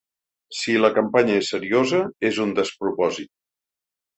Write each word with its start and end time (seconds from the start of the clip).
Si 0.59 0.73
la 0.79 0.89
campanya 0.95 1.35
és 1.41 1.51
seriosa, 1.55 2.01
és 2.31 2.41
un 2.47 2.57
despropòsit. 2.61 3.31